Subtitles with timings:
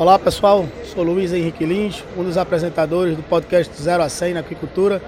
[0.00, 4.40] Olá pessoal, sou Luiz Henrique Lins, um dos apresentadores do podcast Zero a 100 na
[4.40, 5.02] Aquicultura.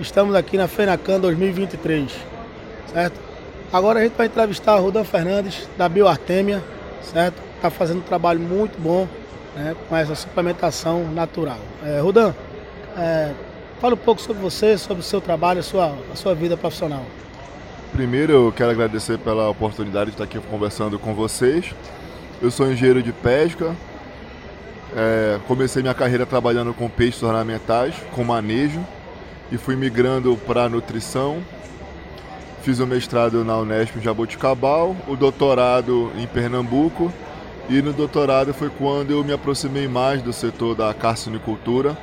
[0.00, 2.10] Estamos aqui na FENACAN 2023,
[2.90, 3.20] certo?
[3.70, 6.64] Agora a gente vai entrevistar o Rudan Fernandes, da Bioartemia,
[7.02, 7.34] certo?
[7.56, 9.06] Está fazendo um trabalho muito bom
[9.54, 11.58] né, com essa suplementação natural.
[11.84, 12.32] É, Rudan,
[12.96, 13.34] é,
[13.78, 17.04] fala um pouco sobre você, sobre o seu trabalho, a sua, a sua vida profissional.
[17.92, 21.74] Primeiro eu quero agradecer pela oportunidade de estar aqui conversando com vocês.
[22.40, 23.76] Eu sou engenheiro de pesca,
[24.96, 28.84] é, comecei minha carreira trabalhando com peixes ornamentais, com manejo,
[29.50, 31.38] e fui migrando para nutrição.
[32.62, 37.12] Fiz o mestrado na Unesp em Jaboticabal, o doutorado em Pernambuco,
[37.68, 41.96] e no doutorado foi quando eu me aproximei mais do setor da carcinicultura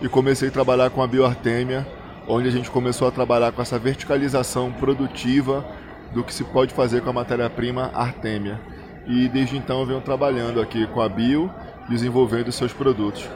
[0.00, 1.86] e comecei a trabalhar com a bioartêmia,
[2.28, 5.64] onde a gente começou a trabalhar com essa verticalização produtiva
[6.12, 8.60] do que se pode fazer com a matéria-prima artêmia.
[9.06, 11.50] E desde então eu venho trabalhando aqui com a bio
[11.88, 13.28] desenvolvendo seus produtos.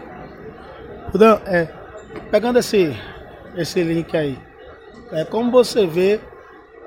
[1.13, 1.69] Rudan, é,
[2.31, 2.97] pegando esse,
[3.57, 4.39] esse link aí,
[5.13, 6.21] é, como você vê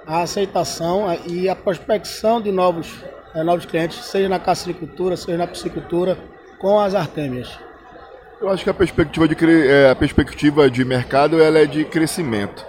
[0.05, 5.47] a aceitação e a prospecção de novos, é, novos clientes, seja na caçaricultura, seja na
[5.47, 6.17] piscicultura,
[6.59, 7.59] com as artêmias?
[8.39, 9.35] Eu acho que a perspectiva de,
[9.69, 12.65] é, a perspectiva de mercado ela é de crescimento.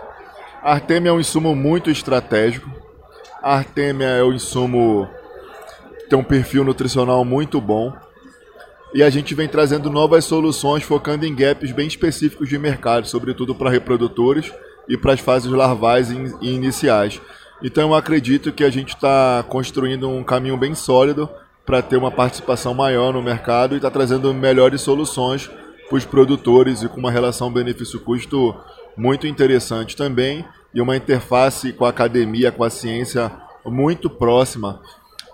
[0.62, 2.70] A artêmia é um insumo muito estratégico.
[3.42, 5.08] A artêmia é um insumo
[6.08, 7.92] tem um perfil nutricional muito bom
[8.94, 13.52] e a gente vem trazendo novas soluções focando em gaps bem específicos de mercado, sobretudo
[13.52, 14.52] para reprodutores
[14.88, 17.20] e para as fases larvais e iniciais.
[17.60, 21.28] Então eu acredito que a gente está construindo um caminho bem sólido
[21.66, 25.50] para ter uma participação maior no mercado e está trazendo melhores soluções
[25.88, 28.54] para os produtores e com uma relação benefício-custo
[28.96, 33.32] muito interessante também e uma interface com a academia, com a ciência
[33.64, 34.80] muito próxima,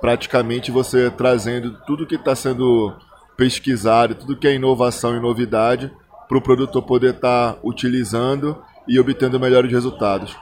[0.01, 2.95] praticamente você trazendo tudo que está sendo
[3.41, 5.91] pesquisar tudo que é inovação e novidade
[6.29, 10.37] para o produtor poder estar tá utilizando e obtendo melhores resultados.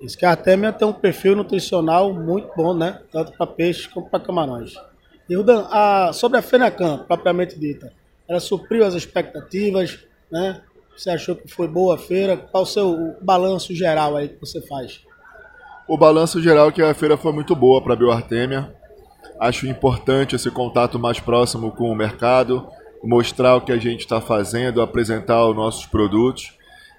[0.00, 3.00] Isso que a Artemia tem um perfil nutricional muito bom, né?
[3.10, 4.74] Tanto para peixes como para camarões.
[5.28, 7.92] E Rudan, a, sobre a Fenacan, propriamente dita,
[8.28, 9.98] ela supriu as expectativas,
[10.30, 10.60] né?
[10.96, 12.36] Você achou que foi boa a feira?
[12.36, 15.00] Qual o seu balanço geral aí que você faz?
[15.88, 18.72] O balanço geral é que a feira foi muito boa para a Bioartemia.
[19.40, 22.66] Acho importante esse contato mais próximo com o mercado,
[23.02, 26.52] mostrar o que a gente está fazendo, apresentar os nossos produtos.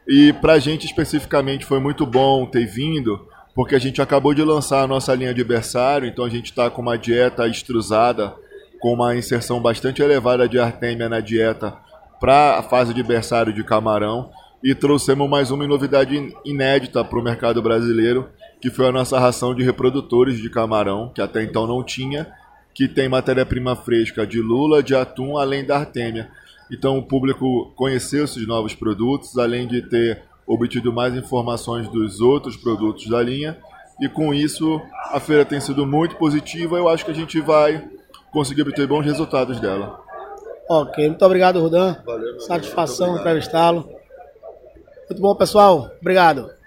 [0.07, 4.43] E para a gente especificamente foi muito bom ter vindo, porque a gente acabou de
[4.43, 8.33] lançar a nossa linha de berçário, então a gente está com uma dieta extrusada,
[8.79, 11.77] com uma inserção bastante elevada de artêmia na dieta
[12.19, 14.31] para a fase de berçário de camarão.
[14.63, 18.29] E trouxemos mais uma novidade inédita para o mercado brasileiro,
[18.61, 22.31] que foi a nossa ração de reprodutores de camarão, que até então não tinha,
[22.73, 26.29] que tem matéria-prima fresca de lula, de atum, além da artêmia.
[26.71, 32.55] Então o público conheceu esses novos produtos, além de ter obtido mais informações dos outros
[32.55, 33.57] produtos da linha.
[33.99, 36.77] E com isso a feira tem sido muito positiva.
[36.77, 37.83] Eu acho que a gente vai
[38.31, 39.99] conseguir obter bons resultados dela.
[40.69, 41.97] Ok, muito obrigado, Rudan.
[42.05, 43.89] Valeu, Satisfação entrevistá-lo.
[45.09, 45.91] Muito bom, pessoal.
[45.99, 46.60] Obrigado.